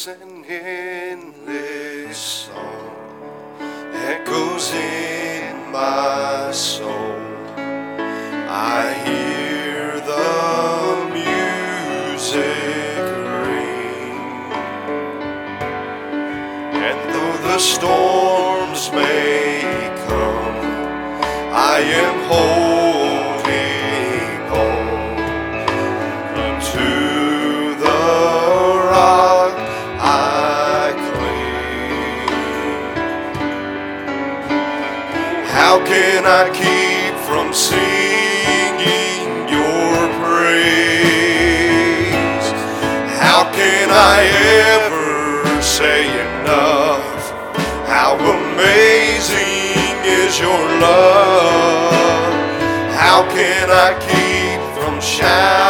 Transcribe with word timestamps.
is 0.00 0.06
an 0.06 0.44
endless 0.46 2.16
song 2.16 3.58
echoes 3.92 4.72
in 4.72 5.70
my 5.70 6.50
soul. 6.52 7.16
I 8.48 8.94
hear 9.04 10.00
the 10.12 11.10
music 11.12 12.96
ring, 13.44 14.52
and 16.88 16.98
though 17.12 17.36
the 17.48 17.58
storms 17.58 18.90
may 18.92 19.60
come, 20.08 20.60
I 21.52 21.80
am 21.80 22.16
whole. 22.28 22.89
How 35.52 35.84
can 35.84 36.24
I 36.26 36.48
keep 36.50 37.14
from 37.26 37.52
singing 37.52 39.48
your 39.48 40.08
praise? 40.22 41.34
How 43.18 43.50
can 43.52 43.90
I 43.90 44.30
ever 44.78 45.60
say 45.60 46.06
enough? 46.06 47.32
How 47.88 48.14
amazing 48.16 49.98
is 50.04 50.38
your 50.38 50.62
love? 50.80 52.32
How 52.94 53.22
can 53.34 53.70
I 53.70 53.94
keep 53.98 54.60
from 54.78 55.00
shouting? 55.00 55.69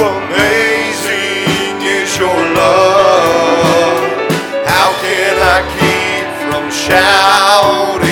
amazing 0.00 1.82
is 1.82 2.16
your 2.18 2.40
love. 2.54 4.00
How 4.66 4.90
can 5.02 5.36
I 5.38 5.58
keep 5.76 6.26
from 6.50 6.70
shouting? 6.70 8.11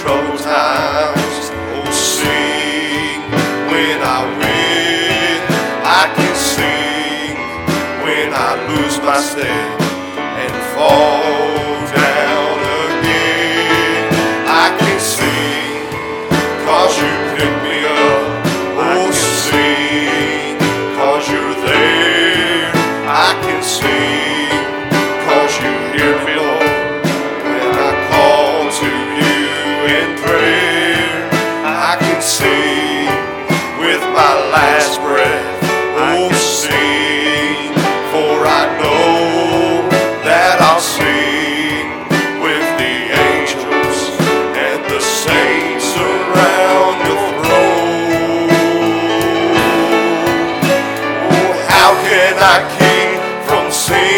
troubled 0.00 0.40
times. 0.40 1.50
Oh, 1.74 1.90
sing 1.90 3.20
when 3.70 3.98
I 4.16 4.20
win. 4.38 5.38
I 6.00 6.04
can 6.16 6.34
sing 6.54 7.34
when 8.04 8.32
I 8.32 8.50
lose 8.70 8.98
my 9.00 9.20
step 9.20 9.80
and 10.42 10.54
fall. 10.74 11.37
I 52.40 52.58
King 52.78 53.46
from 53.46 53.72
sin. 53.72 54.17